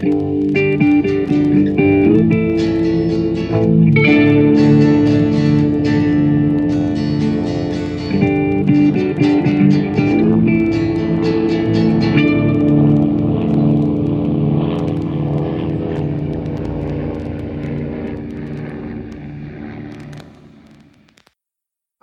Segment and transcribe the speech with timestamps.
[0.00, 0.59] thank you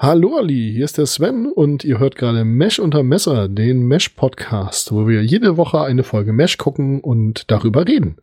[0.08, 4.08] Hallo Ali, hier ist der Sven und ihr hört gerade Mesh unter Messer, den Mesh
[4.08, 8.16] Podcast, wo wir jede Woche eine Folge Mesh gucken und darüber reden.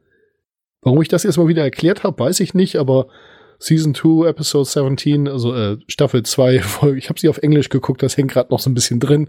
[0.81, 3.09] Warum ich das jetzt mal wieder erklärt habe, weiß ich nicht, aber
[3.59, 8.03] Season 2, Episode 17, also äh, Staffel 2, Folge, ich habe sie auf Englisch geguckt,
[8.03, 9.29] das hängt gerade noch so ein bisschen drin.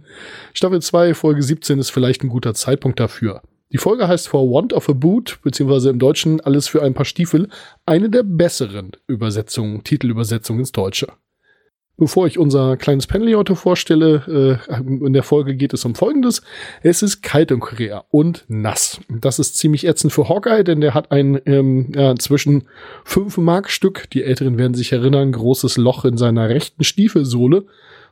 [0.54, 3.42] Staffel 2, Folge 17 ist vielleicht ein guter Zeitpunkt dafür.
[3.74, 7.04] Die Folge heißt For Want of a Boot, beziehungsweise im Deutschen Alles für ein paar
[7.04, 7.50] Stiefel,
[7.86, 11.08] eine der besseren Übersetzungen, Titelübersetzungen ins Deutsche.
[11.98, 16.42] Bevor ich unser kleines Panel heute vorstelle, äh, in der Folge geht es um Folgendes.
[16.84, 19.00] Es ist kalt in Korea und nass.
[19.08, 22.68] Das ist ziemlich ätzend für Hawkeye, denn der hat ein ähm, ja, zwischen
[23.06, 27.66] 5 Mark Stück, die Älteren werden sich erinnern, großes Loch in seiner rechten Stiefelsohle.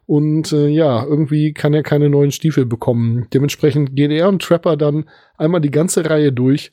[0.06, 3.28] Und äh, ja, irgendwie kann er keine neuen Stiefel bekommen.
[3.34, 5.06] Dementsprechend geht er und Trapper dann
[5.38, 6.72] einmal die ganze Reihe durch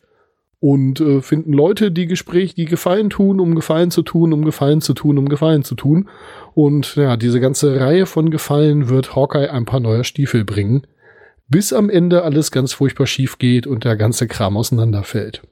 [0.60, 4.82] und äh, finden Leute, die Gespräch, die Gefallen tun, um Gefallen zu tun, um Gefallen
[4.82, 6.08] zu tun, um Gefallen zu tun.
[6.54, 10.86] Und ja, diese ganze Reihe von Gefallen wird Hawkeye ein paar neue Stiefel bringen,
[11.48, 15.42] bis am Ende alles ganz furchtbar schief geht und der ganze Kram auseinanderfällt.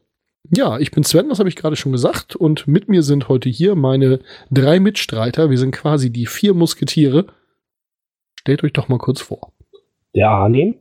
[0.51, 3.49] Ja, ich bin Sven, das habe ich gerade schon gesagt, und mit mir sind heute
[3.49, 5.51] hier meine drei Mitstreiter.
[5.51, 7.27] Wir sind quasi die vier Musketiere.
[8.39, 9.53] Stellt euch doch mal kurz vor.
[10.15, 10.77] Der Arnim.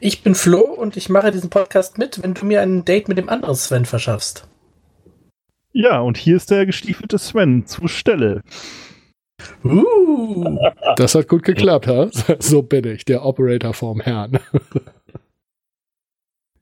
[0.00, 3.18] Ich bin Flo und ich mache diesen Podcast mit, wenn du mir ein Date mit
[3.18, 4.46] dem anderen Sven verschaffst.
[5.72, 8.42] Ja, und hier ist der gestiefelte Sven zur Stelle.
[9.64, 10.56] Uh,
[10.96, 12.08] das hat gut geklappt, ha?
[12.38, 14.38] So bin ich, der Operator vorm Herrn.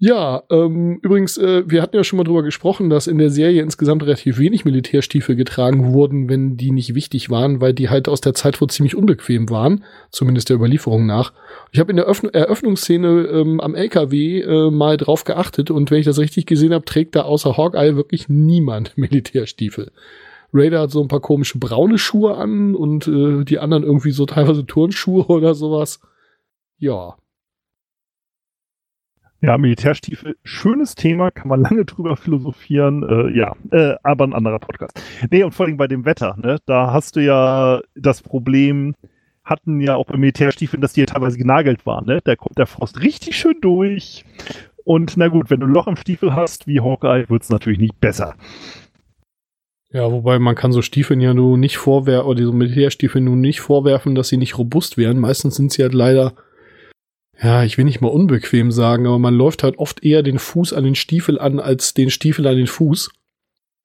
[0.04, 3.62] Ja, ähm, übrigens, äh, wir hatten ja schon mal drüber gesprochen, dass in der Serie
[3.62, 8.20] insgesamt relativ wenig Militärstiefel getragen wurden, wenn die nicht wichtig waren, weil die halt aus
[8.20, 11.32] der Zeit wohl ziemlich unbequem waren, zumindest der Überlieferung nach.
[11.70, 16.00] Ich habe in der Öffn Eröffnungsszene ähm, am LKW äh, mal drauf geachtet und wenn
[16.00, 19.92] ich das richtig gesehen habe, trägt da außer Hawkeye wirklich niemand Militärstiefel.
[20.52, 24.26] Raider hat so ein paar komische braune Schuhe an und äh, die anderen irgendwie so
[24.26, 26.00] teilweise Turnschuhe oder sowas.
[26.80, 27.14] Ja,
[29.42, 33.02] ja, Militärstiefel, schönes Thema, kann man lange drüber philosophieren.
[33.02, 35.02] Äh, ja, äh, aber ein anderer Podcast.
[35.30, 36.58] Nee, und vor allem bei dem Wetter, ne?
[36.64, 38.94] Da hast du ja das Problem,
[39.42, 42.20] hatten ja auch bei Militärstiefeln, dass die ja teilweise genagelt waren, ne?
[42.22, 44.24] Da kommt der Frost richtig schön durch.
[44.84, 48.00] Und na gut, wenn du ein Loch im Stiefel hast, wie Hawkeye, wird's natürlich nicht
[48.00, 48.36] besser.
[49.90, 53.60] Ja, wobei man kann so Stiefeln ja nur nicht vorwerfen, oder diese Militärstiefeln nur nicht
[53.60, 55.18] vorwerfen, dass sie nicht robust wären.
[55.18, 56.32] Meistens sind sie halt leider
[57.42, 60.72] ja, ich will nicht mal unbequem sagen, aber man läuft halt oft eher den Fuß
[60.72, 63.10] an den Stiefel an, als den Stiefel an den Fuß.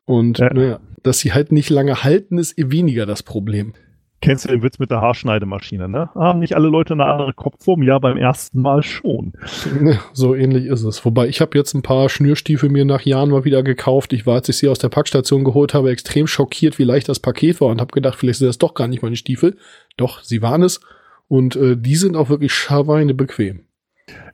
[0.05, 0.53] Und ja.
[0.53, 3.73] naja, dass sie halt nicht lange halten, ist eh weniger das Problem.
[4.19, 6.09] Kennst du den Witz mit der Haarschneidemaschine, ne?
[6.15, 7.83] Haben nicht alle Leute eine andere Kopfform?
[7.83, 9.33] Ja, beim ersten Mal schon.
[10.13, 11.05] So ähnlich ist es.
[11.05, 14.13] Wobei ich habe jetzt ein paar Schnürstiefel mir nach Jahren mal wieder gekauft.
[14.13, 17.19] Ich war, als ich sie aus der Packstation geholt habe, extrem schockiert, wie leicht das
[17.19, 19.57] Paket war und habe gedacht, vielleicht sind das doch gar nicht meine Stiefel.
[19.97, 20.81] Doch, sie waren es.
[21.27, 23.65] Und äh, die sind auch wirklich scharweine bequem.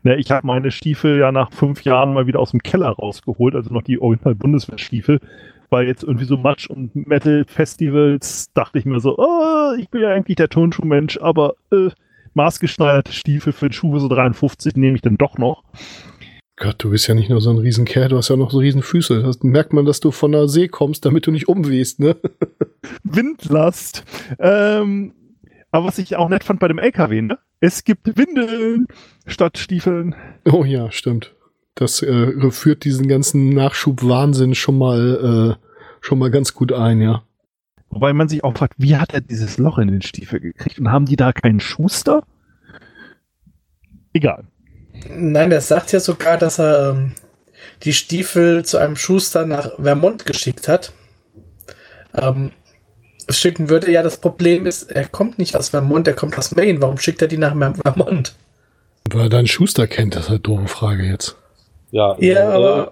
[0.03, 3.55] Ne, ich habe meine Stiefel ja nach fünf Jahren mal wieder aus dem Keller rausgeholt,
[3.55, 5.19] also noch die Original Bundeswehrstiefel,
[5.69, 10.09] weil jetzt irgendwie so Matsch- und Metal-Festivals dachte ich mir so, oh, ich bin ja
[10.09, 11.89] eigentlich der Turnschuhmensch, aber äh,
[12.35, 15.63] maßgeschneiderte Stiefel für Schuhe 53 nehme ich dann doch noch.
[16.55, 18.83] Gott, du bist ja nicht nur so ein Riesenkerl, du hast ja noch so riesen
[18.83, 19.23] Füße.
[19.23, 22.15] Das merkt man, dass du von der See kommst, damit du nicht umwehst, ne?
[23.03, 24.03] Windlast.
[24.37, 25.13] Ähm,
[25.73, 27.39] aber was ich auch nett fand bei dem LKW, ne?
[27.59, 28.85] Es gibt Windeln
[29.25, 30.15] statt Stiefeln.
[30.45, 31.33] Oh ja, stimmt.
[31.73, 35.65] Das äh, führt diesen ganzen Nachschub-Wahnsinn schon mal, äh,
[35.99, 37.23] schon mal ganz gut ein, ja.
[37.89, 40.77] Wobei man sich auch fragt, wie hat er dieses Loch in den Stiefel gekriegt?
[40.77, 42.23] Und haben die da keinen Schuster?
[44.13, 44.45] Egal.
[45.09, 47.13] Nein, er sagt ja sogar, dass er ähm,
[47.81, 50.93] die Stiefel zu einem Schuster nach Vermont geschickt hat.
[52.13, 52.51] Ähm,
[53.29, 53.91] schicken würde.
[53.91, 56.81] Ja, das Problem ist, er kommt nicht aus Vermont, er kommt aus Maine.
[56.81, 58.35] Warum schickt er die nach Vermont?
[59.09, 61.35] Weil er dann Schuster kennt, das ist eine doofe Frage jetzt.
[61.91, 62.91] Ja, ja äh, aber.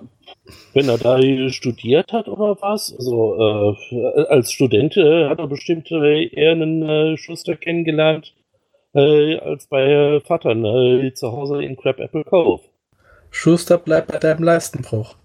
[0.74, 1.20] Wenn er da
[1.50, 6.82] studiert hat oder was, also äh, als Student äh, hat er bestimmt äh, eher einen
[6.82, 8.34] äh, Schuster kennengelernt
[8.94, 10.56] äh, als bei Vater
[11.14, 12.62] zu Hause in Crab Apple Cove.
[13.30, 15.16] Schuster bleibt bei deinem Leistenbruch.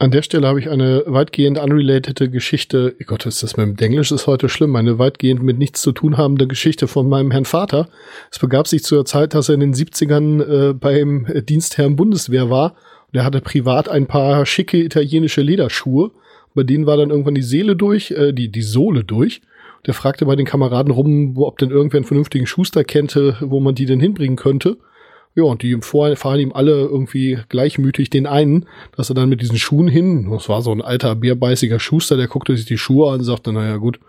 [0.00, 3.84] An der Stelle habe ich eine weitgehend unrelatede Geschichte, oh Gott, ist das mit dem
[3.84, 7.44] Englisch ist heute schlimm, eine weitgehend mit nichts zu tun habende Geschichte von meinem Herrn
[7.44, 7.88] Vater.
[8.30, 12.48] Es begab sich zu der Zeit, dass er in den 70ern äh, beim Dienstherrn Bundeswehr
[12.48, 12.76] war
[13.12, 16.12] Der hatte privat ein paar schicke italienische Lederschuhe.
[16.54, 19.40] Bei denen war dann irgendwann die Seele durch, äh, die, die Sohle durch.
[19.86, 23.58] Der fragte bei den Kameraden rum, wo, ob denn irgendwer einen vernünftigen Schuster kennte, wo
[23.58, 24.76] man die denn hinbringen könnte.
[25.34, 28.66] Ja, und die fahren ihm alle irgendwie gleichmütig den einen,
[28.96, 32.26] dass er dann mit diesen Schuhen hin, das war so ein alter, bärbeißiger Schuster, der
[32.26, 34.00] guckte sich die Schuhe an und sagte, naja gut,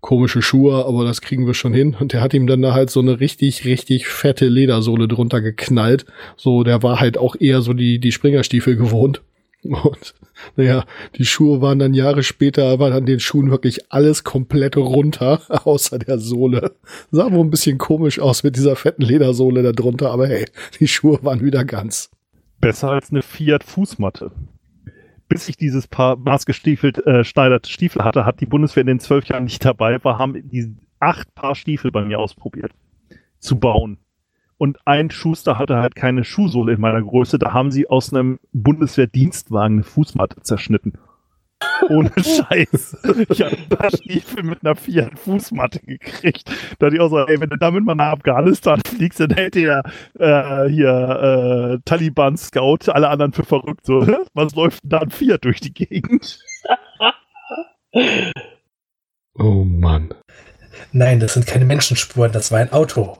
[0.00, 1.96] komische Schuhe, aber das kriegen wir schon hin.
[1.98, 6.04] Und der hat ihm dann da halt so eine richtig, richtig fette Ledersohle drunter geknallt.
[6.36, 9.22] So, der war halt auch eher so die, die Springerstiefel gewohnt.
[9.64, 10.14] Und
[10.56, 10.84] naja,
[11.16, 15.98] die Schuhe waren dann Jahre später, war dann den Schuhen wirklich alles komplett runter, außer
[15.98, 16.74] der Sohle.
[17.10, 20.46] Sah wohl ein bisschen komisch aus mit dieser fetten Ledersohle da drunter, aber hey,
[20.80, 22.10] die Schuhe waren wieder ganz.
[22.60, 24.32] Besser als eine Fiat Fußmatte
[25.28, 29.24] bis ich dieses Paar maßgestiefelt äh, schneiderte Stiefel hatte, hat die Bundeswehr in den zwölf
[29.24, 32.72] Jahren nicht dabei war, haben die acht Paar Stiefel bei mir ausprobiert
[33.38, 33.96] zu bauen.
[34.62, 37.36] Und ein Schuster hatte halt keine Schuhsohle in meiner Größe.
[37.36, 40.98] Da haben sie aus einem Bundeswehrdienstwagen eine Fußmatte zerschnitten.
[41.88, 42.96] Ohne Scheiß.
[43.28, 46.48] Ich habe ein paar Stiefel mit einer Fiat Fußmatte gekriegt.
[46.78, 49.56] Da hatte ich auch so, ey, wenn du damit mal nach Afghanistan fliegst, dann hält
[49.56, 49.82] dir
[50.16, 53.84] äh, hier äh, Taliban-Scout alle anderen für verrückt.
[53.84, 56.38] So, was läuft denn da ein Fiat durch die Gegend?
[59.34, 60.14] Oh Mann.
[60.92, 63.18] Nein, das sind keine Menschenspuren, das war ein Auto.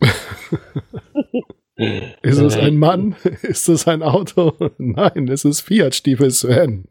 [2.22, 3.16] ist es ein Mann?
[3.42, 4.54] Ist es ein Auto?
[4.78, 6.84] Nein, es ist Fiat-Stiefel Sven.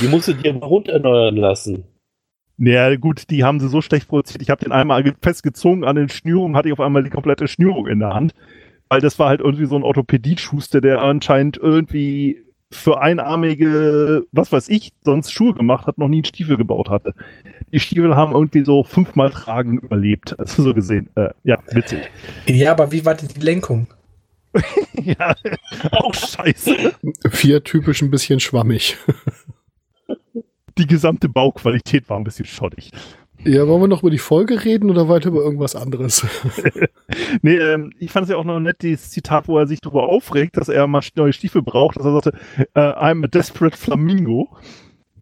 [0.00, 1.84] Die musst du dir mal erneuern lassen.
[2.58, 4.42] Ja, gut, die haben sie so schlecht produziert.
[4.42, 7.86] Ich habe den einmal festgezogen an den Schnürungen, hatte ich auf einmal die komplette Schnürung
[7.86, 8.32] in der Hand.
[8.88, 12.43] Weil das war halt irgendwie so ein Orthopädie-Schuster, der anscheinend irgendwie
[12.74, 17.14] für einarmige, was weiß ich, sonst Schuhe gemacht hat, noch nie einen Stiefel gebaut hatte.
[17.72, 20.38] Die Stiefel haben irgendwie so fünfmal Tragen überlebt.
[20.38, 21.08] Also so gesehen.
[21.14, 22.00] Äh, ja, witzig.
[22.46, 23.86] Ja, aber wie war denn die Lenkung?
[25.02, 25.34] ja,
[25.90, 26.92] auch scheiße.
[27.30, 28.96] Vier typisch ein bisschen schwammig.
[30.78, 32.90] Die gesamte Bauqualität war ein bisschen schottig.
[33.44, 36.24] Ja, wollen wir noch über die Folge reden oder weiter über irgendwas anderes?
[37.42, 40.08] nee, ähm, ich fand es ja auch noch nett, dieses Zitat, wo er sich darüber
[40.08, 42.32] aufregt, dass er mal neue Stiefel braucht, dass er sagte,
[42.76, 44.48] uh, I'm a desperate flamingo.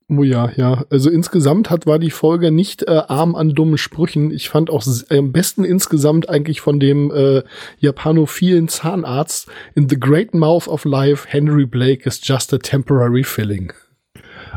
[0.09, 0.85] Oh ja, ja.
[0.91, 4.31] Also insgesamt hat, war die Folge nicht äh, arm an dummen Sprüchen.
[4.31, 7.43] Ich fand auch äh, am besten insgesamt eigentlich von dem äh,
[7.79, 13.73] japanophilen Zahnarzt in The Great Mouth of Life, Henry Blake is just a temporary filling.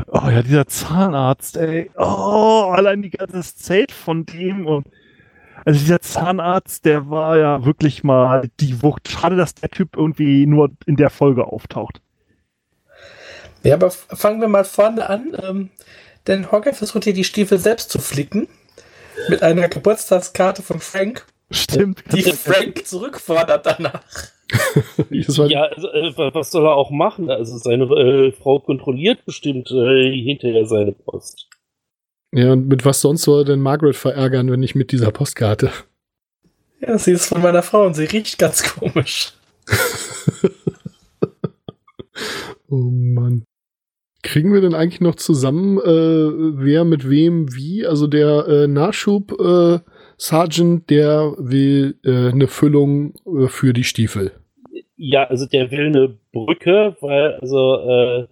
[0.08, 1.90] Oh ja, dieser Zahnarzt, ey.
[1.96, 4.86] Oh, allein die ganze Zelt von dem und
[5.64, 9.08] also dieser Zahnarzt, der war ja wirklich mal die Wucht.
[9.08, 12.00] Schade, dass der Typ irgendwie nur in der Folge auftaucht.
[13.64, 15.36] Ja, aber fangen wir mal vorne an.
[15.42, 15.70] Ähm,
[16.28, 18.46] denn Hogger versucht hier die Stiefel selbst zu flicken.
[19.28, 21.26] Mit einer Geburtstagskarte von Frank.
[21.50, 22.02] Stimmt.
[22.12, 24.02] Die Frank zurückfordert danach.
[25.10, 27.30] ja, also, äh, was soll er auch machen?
[27.30, 31.48] Also seine äh, Frau kontrolliert bestimmt äh, hinterher seine Post.
[32.32, 35.70] Ja, und mit was sonst soll er denn Margaret verärgern, wenn nicht mit dieser Postkarte?
[36.80, 39.32] Ja, sie ist von meiner Frau und sie riecht ganz komisch.
[42.68, 43.44] oh Mann.
[44.22, 45.82] Kriegen wir denn eigentlich noch zusammen, äh,
[46.58, 47.86] wer mit wem wie?
[47.86, 49.78] Also der äh, Nachschub äh,
[50.18, 54.32] Sergeant, der will äh, eine Füllung äh, für die Stiefel.
[54.96, 58.26] Ja, also der will eine Brücke, weil also äh,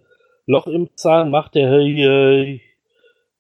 [0.47, 2.61] Loch im Zahn macht der äh,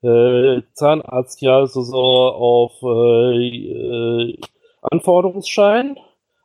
[0.02, 4.38] äh, Zahnarzt ja so, so auf äh, äh,
[4.82, 5.96] Anforderungsschein.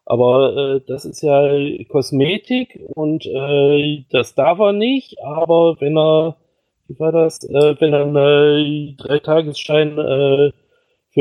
[0.05, 1.47] Aber das ist ja
[1.87, 3.29] Kosmetik und
[4.11, 5.21] das darf er nicht.
[5.21, 6.35] Aber wenn er,
[6.87, 10.51] wie war das, wenn er einen Dreitagesschein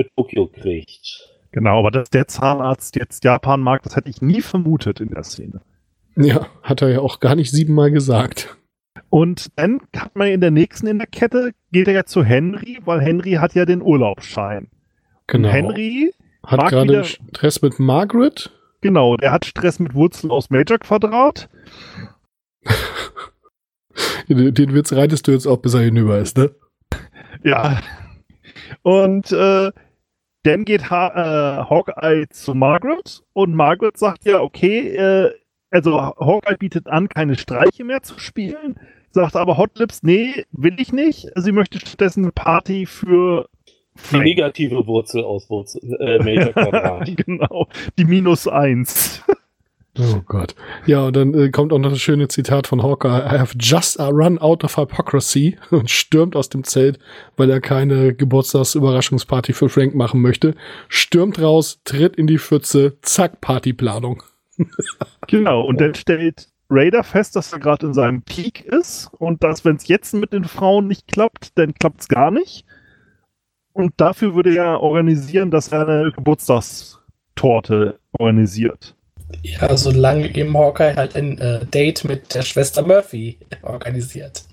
[0.02, 1.28] für Tokio kriegt.
[1.52, 5.22] Genau, aber dass der Zahnarzt jetzt Japan mag, das hätte ich nie vermutet in der
[5.22, 5.60] Szene.
[6.16, 8.56] Ja, hat er ja auch gar nicht siebenmal gesagt.
[9.08, 12.78] Und dann hat man in der nächsten in der Kette, geht er ja zu Henry,
[12.84, 14.68] weil Henry hat ja den Urlaubsschein.
[15.26, 15.48] Genau.
[15.48, 16.12] Und Henry
[16.44, 18.50] hat gerade Stress mit Margaret.
[18.80, 21.48] Genau, der hat Stress mit Wurzel aus Major Quadrat.
[24.28, 26.50] den Witz reitest du jetzt auch, bis er hinüber ist, ne?
[27.42, 27.80] Ja.
[28.82, 29.72] Und äh,
[30.48, 35.30] dann geht ha äh, Hawkeye zu Margaret und Margaret sagt ja, okay, äh,
[35.70, 40.80] also Hawkeye bietet an, keine Streiche mehr zu spielen, sagt aber Hot Lips, nee, will
[40.80, 41.28] ich nicht.
[41.34, 43.48] Sie möchte stattdessen eine Party für
[44.12, 47.10] die negative Wurzel aus Wurzel, äh, Major Quadrat.
[47.26, 49.22] genau, die minus eins.
[49.98, 50.54] Oh Gott.
[50.86, 53.18] Ja, und dann äh, kommt auch noch das schöne Zitat von Hawkeye.
[53.18, 56.98] I have just run out of hypocrisy und stürmt aus dem Zelt,
[57.36, 60.54] weil er keine Geburtstagsüberraschungsparty für Frank machen möchte.
[60.88, 64.22] Stürmt raus, tritt in die Pfütze, zack, Partyplanung.
[65.26, 69.64] genau, und dann stellt Raider fest, dass er gerade in seinem Peak ist und dass,
[69.64, 72.64] wenn es jetzt mit den Frauen nicht klappt, dann klappt es gar nicht.
[73.72, 78.96] Und dafür würde er organisieren, dass er eine Geburtstagstorte organisiert.
[79.42, 84.44] Ja, solange eben Hawkeye halt ein äh, Date mit der Schwester Murphy organisiert.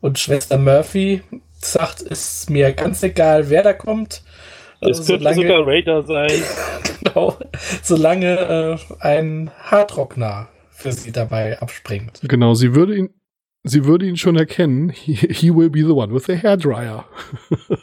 [0.00, 1.22] Und Schwester Murphy
[1.60, 4.22] sagt, ist mir ganz egal, wer da kommt.
[4.80, 6.42] Es könnte solange, sogar Raider sein.
[7.02, 7.36] genau.
[7.82, 12.20] Solange äh, ein Hardrockner für sie dabei abspringt.
[12.22, 13.10] Genau, sie würde ihn,
[13.62, 14.90] sie würde ihn schon erkennen.
[14.90, 17.04] He, he will be the one with the hairdryer.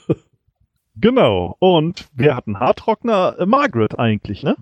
[0.95, 1.55] genau.
[1.59, 3.35] Und wer hat einen Hardrockner?
[3.39, 4.55] Äh, Margaret eigentlich, ne?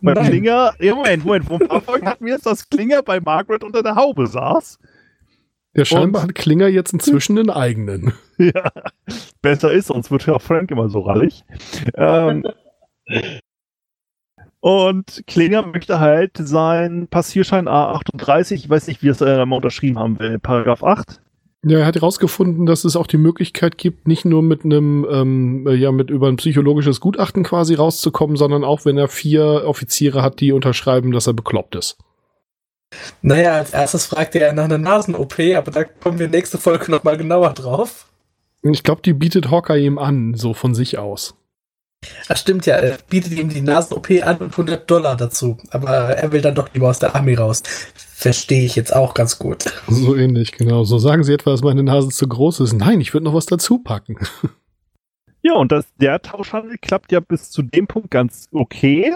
[0.00, 0.26] Bei Nein.
[0.26, 3.64] Klinger, ja, Moment, Moment, vor ein paar Folgen hatten wir jetzt, dass Klinger bei Margaret
[3.64, 4.78] unter der Haube saß.
[5.74, 8.12] Der scheinbar und, hat Klinger jetzt inzwischen einen eigenen.
[8.38, 8.70] Ja,
[9.40, 11.42] besser ist, sonst wird ja Frank immer so rallig.
[11.94, 12.44] ähm,
[14.60, 19.98] und Klinger möchte halt sein Passierschein A38, ich weiß nicht, wie es er mal unterschrieben
[19.98, 21.22] haben will, Paragraph 8.
[21.64, 25.68] Ja, er hat herausgefunden, dass es auch die Möglichkeit gibt, nicht nur mit einem, ähm,
[25.68, 30.40] ja, mit über ein psychologisches Gutachten quasi rauszukommen, sondern auch, wenn er vier Offiziere hat,
[30.40, 31.98] die unterschreiben, dass er bekloppt ist.
[33.22, 37.16] Naja, als erstes fragte er nach einer Nasen-OP, aber da kommen wir nächste Folge nochmal
[37.16, 38.06] genauer drauf.
[38.62, 41.34] Ich glaube, die bietet Hawkeye ihm an, so von sich aus.
[42.28, 45.58] Ach stimmt ja, er bietet ihm die Nasen-OP an und 100 Dollar dazu.
[45.70, 47.62] Aber er will dann doch lieber aus der Armee raus.
[47.94, 49.64] Verstehe ich jetzt auch ganz gut.
[49.88, 50.84] So ähnlich, genau.
[50.84, 52.72] So sagen sie etwa, dass meine Nase zu groß ist.
[52.72, 54.16] Nein, ich würde noch was dazu packen.
[55.42, 59.14] Ja, und das, der Tauschhandel klappt ja bis zu dem Punkt ganz okay.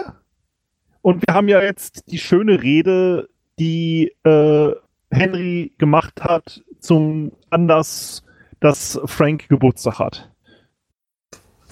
[1.01, 3.27] Und wir haben ja jetzt die schöne Rede,
[3.59, 4.71] die äh,
[5.11, 8.23] Henry gemacht hat zum Anlass,
[8.61, 10.30] dass Frank Geburtstag hat.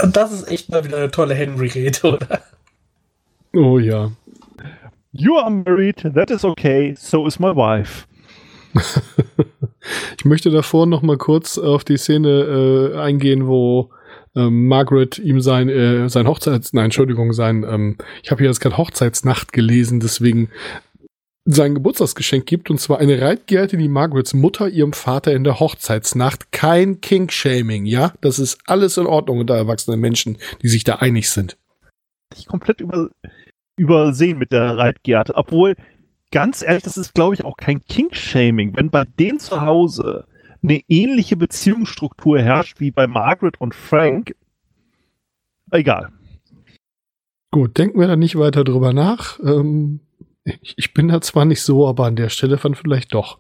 [0.01, 2.41] Und das ist echt mal wieder eine tolle Henry-Rede, oder?
[3.53, 4.11] Oh ja.
[5.11, 8.05] You are married, that is okay, so is my wife.
[10.17, 13.89] ich möchte davor noch mal kurz auf die Szene äh, eingehen, wo
[14.35, 16.73] ähm, Margaret ihm sein, äh, sein Hochzeits...
[16.73, 17.65] Nein, Entschuldigung, sein...
[17.67, 20.49] Ähm, ich habe hier jetzt gerade Hochzeitsnacht gelesen, deswegen
[21.51, 26.51] sein Geburtstagsgeschenk gibt, und zwar eine Reitgerte, die Margarets Mutter ihrem Vater in der Hochzeitsnacht.
[26.51, 28.13] Kein King-Shaming, ja?
[28.21, 31.57] Das ist alles in Ordnung unter erwachsenen Menschen, die sich da einig sind.
[32.37, 33.09] Ich komplett über,
[33.77, 35.75] übersehen mit der Reitgerte, obwohl,
[36.31, 38.75] ganz ehrlich, das ist, glaube ich, auch kein King-Shaming.
[38.75, 40.25] Wenn bei denen zu Hause
[40.61, 44.35] eine ähnliche Beziehungsstruktur herrscht wie bei Margaret und Frank,
[45.71, 46.09] egal.
[47.49, 49.39] Gut, denken wir da nicht weiter drüber nach.
[49.39, 50.01] Ähm,
[50.75, 53.39] ich bin da zwar nicht so, aber an der Stelle fand vielleicht doch.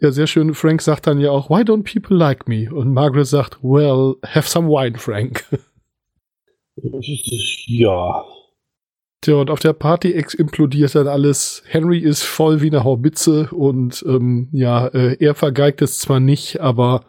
[0.00, 0.52] Ja, sehr schön.
[0.54, 2.68] Frank sagt dann ja auch, why don't people like me?
[2.72, 5.44] Und Margaret sagt, well, have some wine, Frank.
[6.74, 8.24] Ja.
[9.20, 11.62] Tja, und auf der Party implodiert dann alles.
[11.66, 16.60] Henry ist voll wie eine Haubitze und ähm, ja, äh, er vergeigt es zwar nicht,
[16.60, 17.04] aber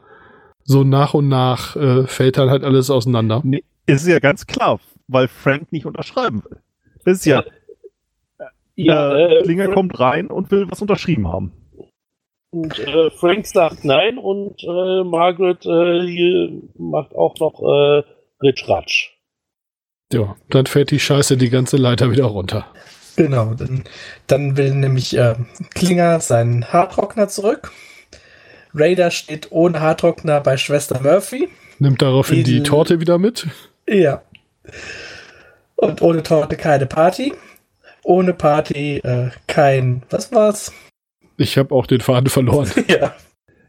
[0.63, 3.42] so nach und nach äh, fällt dann halt alles auseinander.
[3.44, 6.60] Nee, ist ja ganz klar, weil Frank nicht unterschreiben will.
[7.04, 7.52] Das ist ja, ja,
[8.75, 11.51] äh, Klinger Frank kommt rein und will was unterschrieben haben.
[12.51, 18.03] Und äh, Frank sagt nein und äh, Margaret äh, macht auch noch äh,
[18.44, 19.10] Ritsch Ratsch.
[20.12, 22.68] Ja, dann fällt die Scheiße die ganze Leiter wieder runter.
[23.15, 23.84] Genau, dann,
[24.27, 25.36] dann will nämlich äh,
[25.74, 27.72] Klinger seinen Haartrockner zurück.
[28.74, 31.50] Raider steht ohne Haartrockner bei Schwester Murphy.
[31.80, 33.48] Nimmt daraufhin die, die Torte wieder mit.
[33.88, 34.22] Ja.
[35.75, 37.34] Und ohne Torte keine Party
[38.04, 40.04] ohne Party äh, kein.
[40.10, 40.72] Was war's?
[41.38, 42.70] Ich habe auch den Faden verloren.
[42.88, 43.14] ja.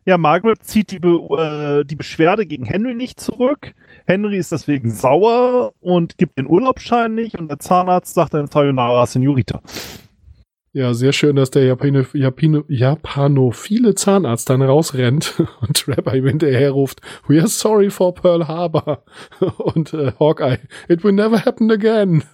[0.07, 3.73] Ja, Margaret zieht die, Be äh, die Beschwerde gegen Henry nicht zurück.
[4.07, 9.07] Henry ist deswegen sauer und gibt den Urlaubsschein nicht und der Zahnarzt sagt dann Sayonara,
[9.07, 9.62] Senorita.
[10.76, 16.73] Ja, sehr schön, dass der Japano, Japano, japanophile Zahnarzt dann rausrennt und Trapper ihm hinterher
[16.73, 19.05] ruft, We are sorry for Pearl Harbor.
[19.59, 22.25] Und äh, Hawkeye, it will never happen again.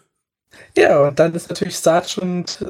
[0.77, 2.65] Ja, und dann ist natürlich Sergeant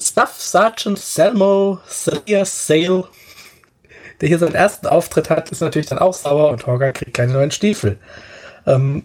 [0.00, 3.04] Staff Sergeant Selmo Salias Sale,
[4.20, 7.32] der hier seinen ersten Auftritt hat, ist natürlich dann auch sauer und Hawker kriegt keine
[7.32, 7.98] neuen Stiefel.
[8.66, 9.04] Ähm,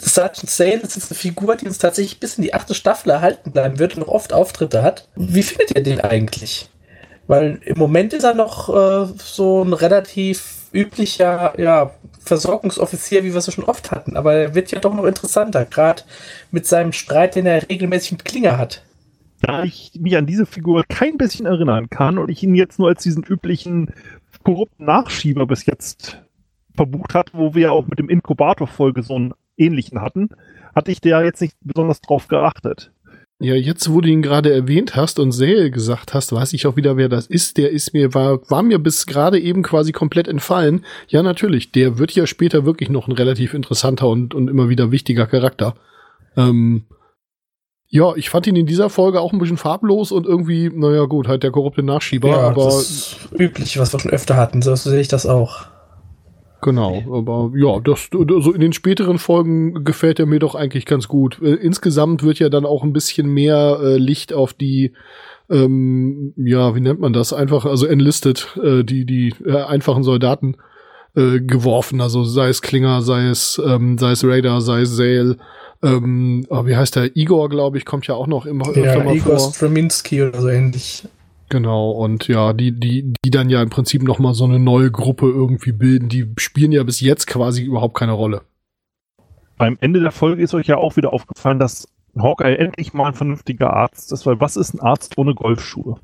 [0.00, 3.52] Sergeant Sale ist jetzt eine Figur, die uns tatsächlich bis in die achte Staffel erhalten
[3.52, 5.08] bleiben wird und noch oft Auftritte hat.
[5.16, 6.70] Wie findet ihr den eigentlich?
[7.26, 13.38] Weil im Moment ist er noch äh, so ein relativ üblicher ja, Versorgungsoffizier, wie wir
[13.38, 14.16] es schon oft hatten.
[14.16, 16.02] Aber er wird ja doch noch interessanter, gerade
[16.50, 18.82] mit seinem Streit, den er regelmäßig mit Klinger hat.
[19.42, 22.88] Da ich mich an diese Figur kein bisschen erinnern kann und ich ihn jetzt nur
[22.88, 23.94] als diesen üblichen
[24.44, 26.22] korrupten Nachschieber bis jetzt
[26.76, 30.30] verbucht hat, wo wir auch mit dem Inkubator-Folge so einen ähnlichen hatten,
[30.74, 32.92] hatte ich da jetzt nicht besonders drauf geachtet.
[33.42, 36.76] Ja, jetzt, wo du ihn gerade erwähnt hast und Sale gesagt hast, weiß ich auch
[36.76, 37.56] wieder, wer das ist.
[37.56, 40.84] Der ist mir, war, war mir bis gerade eben quasi komplett entfallen.
[41.08, 44.90] Ja, natürlich, der wird ja später wirklich noch ein relativ interessanter und, und immer wieder
[44.90, 45.74] wichtiger Charakter.
[46.36, 46.84] Ähm,
[47.88, 51.26] ja, ich fand ihn in dieser Folge auch ein bisschen farblos und irgendwie, naja, gut,
[51.26, 52.66] halt der korrupte Nachschieber, ja, aber.
[52.66, 55.64] Das ist üblich, was wir schon öfter hatten, so sehe ich das auch.
[56.62, 61.08] Genau, aber ja, das so in den späteren Folgen gefällt er mir doch eigentlich ganz
[61.08, 61.40] gut.
[61.42, 64.92] Äh, insgesamt wird ja dann auch ein bisschen mehr äh, Licht auf die
[65.50, 67.32] ähm, ja, wie nennt man das?
[67.32, 70.56] Einfach, also enlisted, äh, die, die äh, einfachen Soldaten
[71.16, 72.00] äh, geworfen.
[72.00, 75.36] Also sei es Klinger, sei es, ähm, sei es Raider, sei es Sale.
[75.82, 77.16] Ähm, oh, wie heißt der?
[77.16, 79.52] Igor, glaube ich, kommt ja auch noch immer ja, öfter mal Igor vor.
[79.52, 81.04] Straminski oder so ähnlich.
[81.50, 84.92] Genau, und ja, die, die, die dann ja im Prinzip noch mal so eine neue
[84.92, 88.42] Gruppe irgendwie bilden, die spielen ja bis jetzt quasi überhaupt keine Rolle.
[89.58, 93.14] Beim Ende der Folge ist euch ja auch wieder aufgefallen, dass Hawkeye endlich mal ein
[93.14, 95.98] vernünftiger Arzt ist, weil was ist ein Arzt ohne Golfschuhe?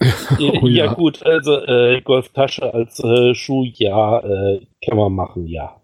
[0.00, 0.86] oh, ja.
[0.86, 0.94] ja.
[0.94, 5.76] gut, also äh, Golftasche als äh, Schuh, ja, äh, kann man machen, ja.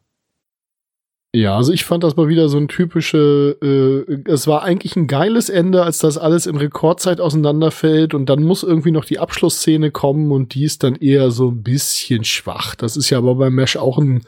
[1.39, 5.07] Ja, also ich fand das mal wieder so ein typische, äh, es war eigentlich ein
[5.07, 9.93] geiles Ende, als das alles in Rekordzeit auseinanderfällt und dann muss irgendwie noch die Abschlussszene
[9.93, 12.75] kommen und die ist dann eher so ein bisschen schwach.
[12.75, 14.23] Das ist ja aber bei Mesh auch ein,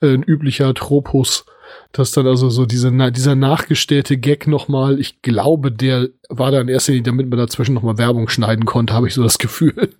[0.00, 1.44] äh, ein üblicher Tropus,
[1.90, 6.88] dass dann also so diese, dieser nachgestellte Gag nochmal, ich glaube, der war dann erst,
[6.88, 9.90] damit man dazwischen nochmal Werbung schneiden konnte, habe ich so das Gefühl.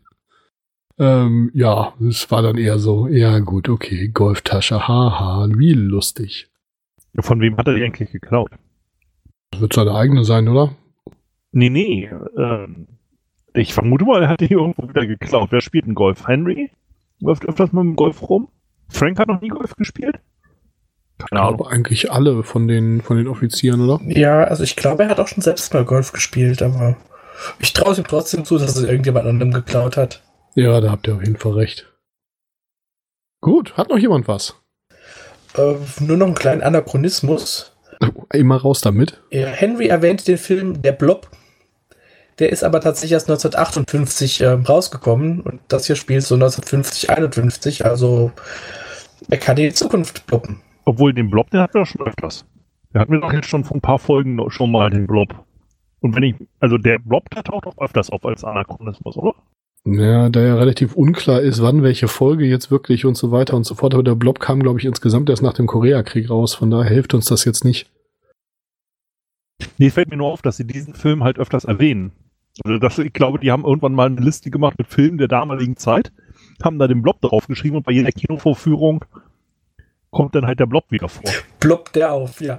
[0.98, 6.48] Ähm, ja, es war dann eher so, ja gut, okay, Golftasche, haha, wie lustig.
[7.18, 8.50] Von wem hat er die eigentlich geklaut?
[9.60, 10.74] wird seine eigene sein, oder?
[11.52, 12.10] Nee, nee.
[12.36, 12.88] Ähm,
[13.54, 15.52] ich vermute mal, er hat die irgendwo wieder geklaut.
[15.52, 16.26] Wer spielt einen Golf?
[16.26, 16.70] Henry?
[17.20, 18.48] Läuft öfters mit dem Golf rum?
[18.88, 20.18] Frank hat noch nie Golf gespielt?
[21.18, 24.00] Keine ich glaube eigentlich alle von den, von den Offizieren, oder?
[24.06, 26.96] Ja, also ich glaube, er hat auch schon selbst mal Golf gespielt, aber
[27.60, 30.23] ich traue es ihm trotzdem zu, dass es irgendjemand anderem geklaut hat.
[30.54, 31.92] Ja, da habt ihr auf jeden Fall recht.
[33.40, 34.62] Gut, hat noch jemand was?
[35.56, 37.76] Äh, nur noch einen kleinen Anachronismus.
[38.32, 39.20] Immer raus damit.
[39.30, 41.28] Henry erwähnt den Film Der Blob.
[42.38, 47.84] Der ist aber tatsächlich erst 1958 äh, rausgekommen und das hier spielt so 1950, 51,
[47.84, 48.32] also
[49.30, 50.60] er kann in die Zukunft bloppen.
[50.84, 52.44] Obwohl den Blob, den hatten wir doch schon öfters.
[52.90, 55.44] Wir hatten wir doch jetzt schon vor ein paar Folgen schon mal den Blob.
[56.00, 59.34] Und wenn ich, also der Blob, der taucht auch öfters auf als Anachronismus, oder?
[59.86, 63.64] Ja, da ja relativ unklar ist, wann welche Folge jetzt wirklich und so weiter und
[63.64, 63.92] so fort.
[63.92, 66.54] Aber der Blob kam, glaube ich, insgesamt erst nach dem Koreakrieg raus.
[66.54, 67.90] Von daher hilft uns das jetzt nicht.
[69.76, 72.12] Nee, fällt mir nur auf, dass sie diesen Film halt öfters erwähnen.
[72.64, 75.76] Also das, ich glaube, die haben irgendwann mal eine Liste gemacht mit Filmen der damaligen
[75.76, 76.12] Zeit,
[76.62, 79.04] haben da den Blob draufgeschrieben und bei jeder Kinovorführung
[80.10, 81.30] kommt dann halt der Blob wieder vor.
[81.60, 82.58] Blob der auf, ja.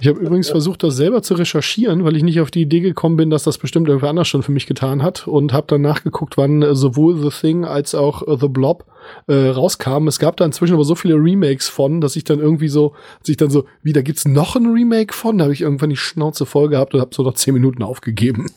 [0.00, 3.16] Ich habe übrigens versucht, das selber zu recherchieren, weil ich nicht auf die Idee gekommen
[3.16, 6.36] bin, dass das bestimmt irgendwer anders schon für mich getan hat und habe dann nachgeguckt,
[6.36, 8.84] wann äh, sowohl The Thing als auch äh, The Blob
[9.28, 10.08] äh, rauskamen.
[10.08, 13.30] Es gab da inzwischen aber so viele Remakes von, dass ich dann irgendwie so, dass
[13.30, 15.38] ich dann so, wie, da gibt's noch ein Remake von?
[15.38, 18.50] Da habe ich irgendwann die Schnauze voll gehabt und habe so noch zehn Minuten aufgegeben.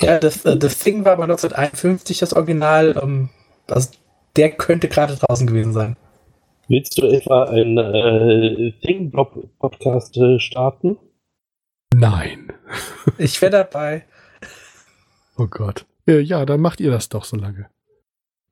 [0.00, 2.98] Ja, das, uh, The Thing war aber 1951 das Original.
[3.02, 3.30] Ähm,
[3.68, 3.90] also
[4.36, 5.96] der könnte gerade draußen gewesen sein.
[6.70, 10.98] Willst du etwa einen äh, Thing-Podcast äh, starten?
[11.92, 12.52] Nein.
[13.18, 14.06] ich wäre dabei.
[15.36, 15.84] Oh Gott.
[16.06, 17.68] Ja, dann macht ihr das doch so lange.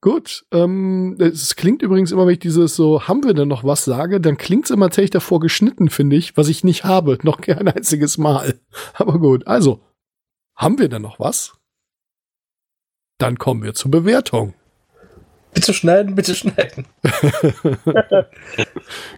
[0.01, 3.85] Gut, ähm, es klingt übrigens immer, wenn ich dieses so, haben wir denn noch was
[3.85, 7.41] sage, dann klingt es immer tatsächlich davor geschnitten, finde ich, was ich nicht habe, noch
[7.41, 8.59] kein einziges Mal.
[8.95, 9.81] Aber gut, also,
[10.57, 11.57] haben wir denn noch was?
[13.19, 14.55] Dann kommen wir zur Bewertung.
[15.55, 16.85] Bitte schneiden, bitte schneiden.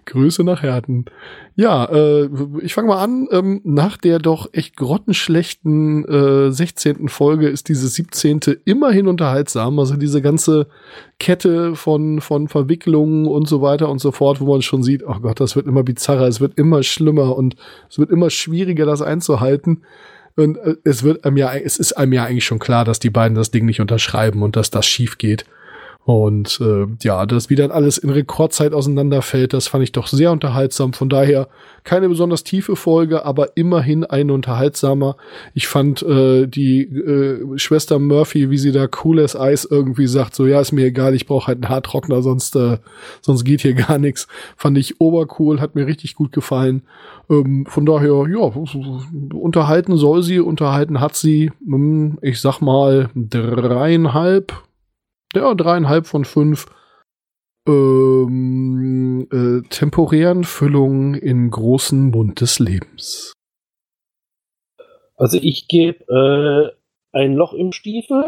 [0.05, 1.05] Grüße nach Herten.
[1.55, 2.29] Ja, äh,
[2.61, 3.27] ich fange mal an.
[3.31, 7.09] Ähm, nach der doch echt grottenschlechten äh, 16.
[7.09, 8.39] Folge ist diese 17.
[8.65, 9.77] immerhin unterhaltsam.
[9.77, 10.67] Also diese ganze
[11.19, 15.19] Kette von, von Verwicklungen und so weiter und so fort, wo man schon sieht, oh
[15.21, 17.55] Gott, das wird immer bizarrer, es wird immer schlimmer und
[17.89, 19.83] es wird immer schwieriger, das einzuhalten.
[20.35, 23.09] Und äh, es wird einem ja, es ist einem ja eigentlich schon klar, dass die
[23.09, 25.45] beiden das Ding nicht unterschreiben und dass das schief geht.
[26.03, 30.31] Und äh, ja, das wie dann alles in Rekordzeit auseinanderfällt, das fand ich doch sehr
[30.31, 30.93] unterhaltsam.
[30.93, 31.47] Von daher
[31.83, 35.15] keine besonders tiefe Folge, aber immerhin ein unterhaltsamer.
[35.53, 40.33] Ich fand äh, die äh, Schwester Murphy, wie sie da cool as Eis irgendwie sagt,
[40.33, 42.79] so ja, ist mir egal, ich brauche halt einen Haartrockner, sonst, äh,
[43.21, 44.27] sonst geht hier gar nichts.
[44.57, 46.81] Fand ich obercool, hat mir richtig gut gefallen.
[47.29, 48.51] Ähm, von daher, ja,
[49.33, 54.53] unterhalten soll sie, unterhalten hat sie, hm, ich sag mal, dreieinhalb
[55.33, 56.67] ja, dreieinhalb von fünf
[57.67, 63.33] ähm, äh, temporären Füllungen im großen Mund des Lebens.
[65.15, 66.73] Also ich gebe
[67.13, 68.23] äh, ein Loch im Stiefel,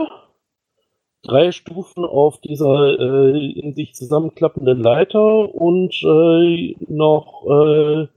[1.23, 8.07] drei Stufen auf dieser äh, in sich zusammenklappenden Leiter und äh, noch äh,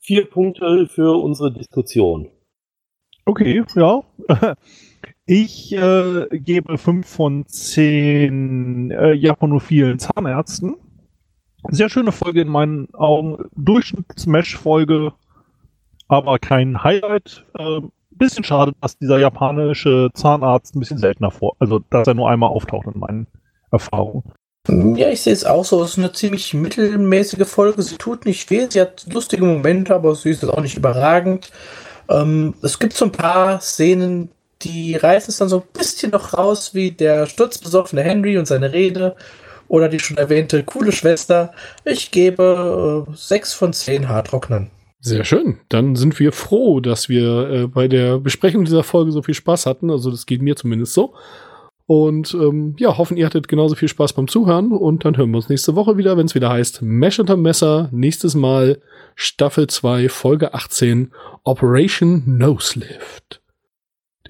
[0.00, 2.30] vier Punkte für unsere Diskussion.
[3.24, 4.02] Okay, ja.
[5.26, 10.76] Ich äh, gebe fünf von zehn äh, japanophilen Zahnärzten.
[11.70, 13.38] Sehr schöne Folge in meinen Augen.
[13.56, 15.14] Durchschnitts-Smash-Folge,
[16.08, 17.46] aber kein Highlight.
[17.58, 22.30] Äh, bisschen schade, dass dieser japanische Zahnarzt ein bisschen seltener vor, also dass er nur
[22.30, 23.26] einmal auftaucht in meinen
[23.70, 24.24] Erfahrungen.
[24.68, 25.82] Ja, ich sehe es auch so.
[25.82, 27.82] Es ist eine ziemlich mittelmäßige Folge.
[27.82, 28.66] Sie tut nicht weh.
[28.68, 31.50] Sie hat lustige Momente, aber sie ist auch nicht überragend.
[32.08, 34.30] Ähm, es gibt so ein paar Szenen,
[34.64, 38.72] die reißen es dann so ein bisschen noch raus, wie der sturzbesoffene Henry und seine
[38.72, 39.16] Rede
[39.68, 41.52] oder die schon erwähnte coole Schwester.
[41.84, 44.70] Ich gebe äh, sechs von zehn Haartrocknern.
[45.00, 45.58] Sehr schön.
[45.68, 49.66] Dann sind wir froh, dass wir äh, bei der Besprechung dieser Folge so viel Spaß
[49.66, 49.90] hatten.
[49.90, 51.14] Also das geht mir zumindest so.
[51.86, 54.72] Und ähm, ja, hoffen, ihr hattet genauso viel Spaß beim Zuhören.
[54.72, 57.90] Und dann hören wir uns nächste Woche wieder, wenn es wieder heißt Mesh unter Messer.
[57.92, 58.80] Nächstes Mal
[59.14, 61.12] Staffel 2, Folge 18,
[61.44, 63.43] Operation Noselift.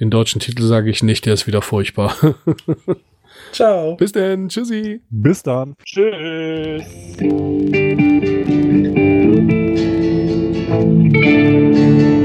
[0.00, 2.14] Den deutschen Titel sage ich nicht, der ist wieder furchtbar.
[3.52, 3.96] Ciao.
[3.96, 4.48] Bis dann.
[4.48, 5.00] Tschüssi.
[5.10, 5.74] Bis dann.
[5.84, 6.84] Tschüss.
[10.74, 12.23] Thank you.